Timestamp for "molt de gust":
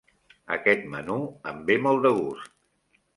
1.83-2.49